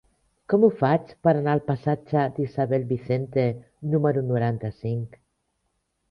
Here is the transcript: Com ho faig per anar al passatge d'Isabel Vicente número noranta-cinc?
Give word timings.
Com 0.51 0.63
ho 0.67 0.67
faig 0.77 1.09
per 1.25 1.33
anar 1.41 1.51
al 1.57 1.59
passatge 1.67 2.23
d'Isabel 2.37 2.85
Vicente 2.91 3.43
número 3.91 4.23
noranta-cinc? 4.31 5.21